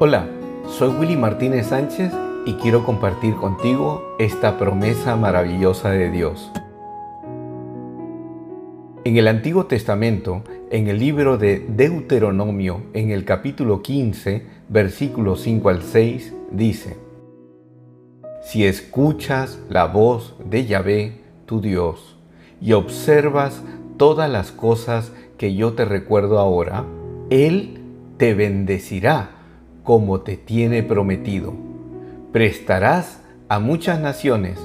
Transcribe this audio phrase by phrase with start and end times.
[0.00, 0.28] Hola,
[0.78, 2.12] soy Willy Martínez Sánchez
[2.46, 6.52] y quiero compartir contigo esta promesa maravillosa de Dios.
[9.02, 15.68] En el Antiguo Testamento, en el libro de Deuteronomio, en el capítulo 15, versículos 5
[15.68, 16.96] al 6, dice,
[18.44, 22.16] Si escuchas la voz de Yahvé, tu Dios,
[22.60, 23.64] y observas
[23.96, 26.84] todas las cosas que yo te recuerdo ahora,
[27.30, 27.80] Él
[28.16, 29.37] te bendecirá
[29.88, 31.54] como te tiene prometido.
[32.30, 34.58] Prestarás a muchas naciones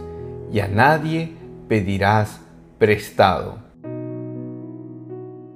[0.52, 1.32] y a nadie
[1.70, 2.42] pedirás
[2.78, 3.60] prestado.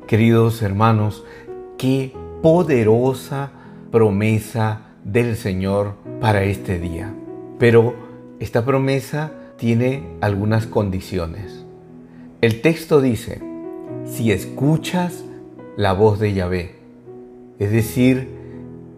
[0.08, 1.26] Queridos hermanos,
[1.78, 3.52] qué poderosa
[3.92, 7.14] promesa del Señor para este día.
[7.60, 7.94] Pero
[8.40, 11.66] esta promesa tiene algunas condiciones.
[12.40, 13.42] El texto dice,
[14.06, 15.26] si escuchas
[15.76, 16.76] la voz de Yahvé,
[17.60, 18.37] es decir,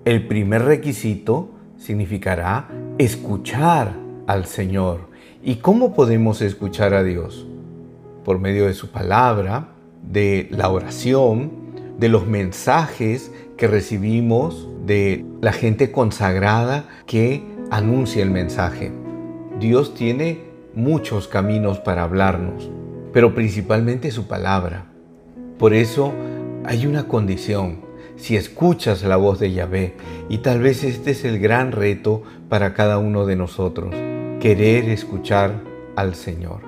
[0.10, 3.94] el primer requisito significará escuchar
[4.26, 5.02] al Señor.
[5.44, 7.46] ¿Y cómo podemos escuchar a Dios?
[8.26, 9.68] Por medio de su palabra,
[10.02, 11.52] de la oración,
[12.00, 18.92] de los mensajes que recibimos de la gente consagrada que anuncia el mensaje.
[19.60, 20.40] Dios tiene
[20.74, 22.68] muchos caminos para hablarnos,
[23.14, 24.86] pero principalmente su palabra.
[25.60, 26.14] Por eso
[26.66, 27.89] hay una condición,
[28.20, 29.95] si escuchas la voz de Yahvé.
[30.30, 33.94] Y tal vez este es el gran reto para cada uno de nosotros,
[34.39, 35.62] querer escuchar
[35.95, 36.62] al Señor.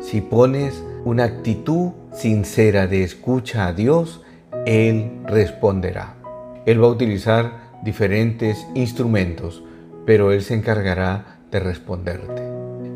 [0.00, 4.22] Si pones una actitud sincera de escucha a Dios,
[4.66, 6.16] Él responderá.
[6.66, 9.62] Él va a utilizar diferentes instrumentos,
[10.06, 12.42] pero Él se encargará de responderte.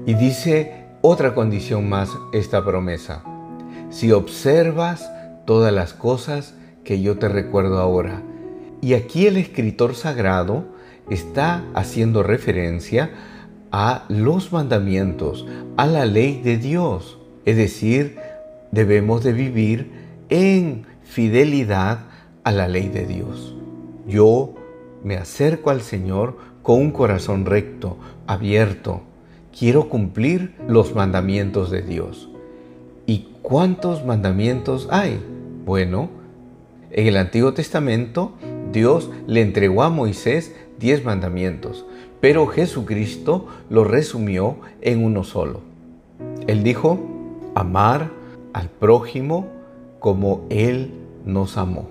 [0.07, 3.23] Y dice otra condición más esta promesa.
[3.91, 5.11] Si observas
[5.45, 8.23] todas las cosas que yo te recuerdo ahora.
[8.81, 10.65] Y aquí el escritor sagrado
[11.11, 13.11] está haciendo referencia
[13.73, 17.19] a los mandamientos, a la ley de Dios.
[17.45, 18.17] Es decir,
[18.71, 19.91] debemos de vivir
[20.29, 22.01] en fidelidad
[22.45, 23.55] a la ley de Dios.
[24.07, 24.55] Yo
[25.03, 29.03] me acerco al Señor con un corazón recto, abierto.
[29.57, 32.31] Quiero cumplir los mandamientos de Dios.
[33.07, 35.21] ¿Y cuántos mandamientos hay?
[35.65, 36.09] Bueno,
[36.95, 38.33] en el Antiguo Testamento,
[38.73, 41.85] Dios le entregó a Moisés diez mandamientos,
[42.21, 45.61] pero Jesucristo lo resumió en uno solo.
[46.47, 47.01] Él dijo,
[47.57, 48.13] amar
[48.53, 49.49] al prójimo
[49.99, 50.93] como Él
[51.25, 51.89] nos amó.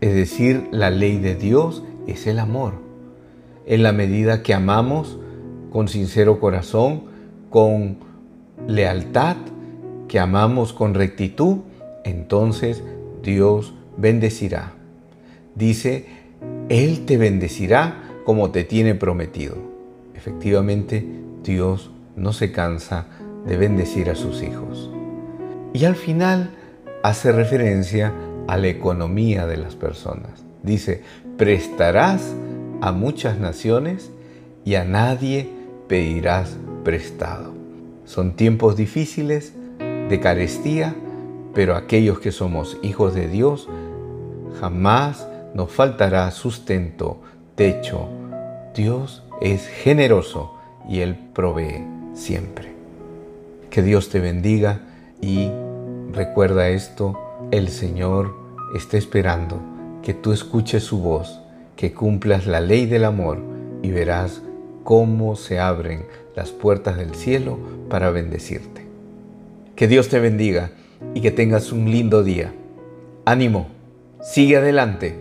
[0.00, 2.72] Es decir, la ley de Dios es el amor.
[3.66, 5.16] En la medida que amamos
[5.70, 7.02] con sincero corazón,
[7.50, 7.98] con
[8.66, 9.36] lealtad,
[10.08, 11.58] que amamos con rectitud,
[12.04, 12.82] entonces
[13.22, 14.72] Dios bendecirá.
[15.54, 16.06] Dice,
[16.68, 19.56] Él te bendecirá como te tiene prometido.
[20.14, 21.04] Efectivamente,
[21.42, 23.06] Dios no se cansa
[23.46, 24.90] de bendecir a sus hijos.
[25.72, 26.50] Y al final
[27.02, 28.12] hace referencia
[28.46, 30.44] a la economía de las personas.
[30.62, 31.02] Dice,
[31.36, 32.34] prestarás
[32.80, 34.10] a muchas naciones
[34.64, 35.48] y a nadie
[35.88, 37.54] pedirás prestado.
[38.04, 40.94] Son tiempos difíciles de carestía,
[41.54, 43.68] pero aquellos que somos hijos de Dios,
[44.60, 47.20] jamás nos faltará sustento,
[47.54, 48.08] techo.
[48.74, 50.54] Dios es generoso
[50.88, 51.84] y Él provee
[52.14, 52.72] siempre.
[53.70, 54.80] Que Dios te bendiga
[55.20, 55.50] y
[56.12, 57.18] recuerda esto,
[57.50, 58.34] el Señor
[58.74, 59.60] está esperando
[60.02, 61.40] que tú escuches su voz,
[61.76, 63.38] que cumplas la ley del amor
[63.82, 64.42] y verás
[64.84, 68.86] cómo se abren las puertas del cielo para bendecirte.
[69.76, 70.72] Que Dios te bendiga
[71.14, 72.52] y que tengas un lindo día.
[73.24, 73.68] Ánimo,
[74.22, 75.16] sigue adelante,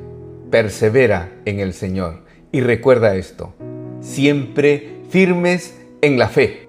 [0.49, 3.53] persevera en el Señor y recuerda esto,
[4.01, 6.68] siempre firmes en la fe.